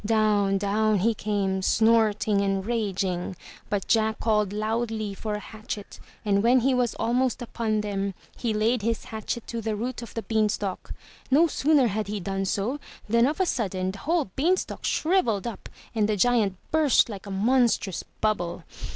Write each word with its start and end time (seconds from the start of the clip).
Down, 0.03 0.57
down 0.57 0.97
he 0.97 1.13
came, 1.13 1.61
snorting 1.61 2.41
and 2.41 2.65
raging, 2.65 3.35
but 3.69 3.87
Jack 3.87 4.19
called 4.19 4.51
loudly 4.51 5.13
for 5.13 5.35
a 5.35 5.39
hatchet 5.39 5.99
and 6.25 6.41
when 6.41 6.61
he 6.61 6.73
was 6.73 6.95
almost 6.95 7.39
upon 7.39 7.81
them, 7.81 8.15
he 8.35 8.51
laid 8.51 8.81
his 8.81 9.05
hatchet 9.05 9.45
to 9.45 9.61
the 9.61 9.75
root 9.75 10.01
of 10.01 10.15
the 10.15 10.23
beanstalk. 10.23 10.91
No 11.29 11.45
sooner 11.45 11.85
had 11.85 12.07
he 12.07 12.19
done 12.19 12.45
so, 12.45 12.79
than 13.07 13.27
of 13.27 13.39
a 13.39 13.45
sudden, 13.45 13.91
the 13.91 13.99
whole 13.99 14.31
beanstalk 14.35 14.85
shrivelled 14.85 15.45
up 15.45 15.69
and 15.93 16.09
the 16.09 16.17
giant 16.17 16.57
burst 16.71 17.07
like 17.07 17.27
a 17.27 17.29
monstrous 17.29 18.01
bubble. 18.21 18.63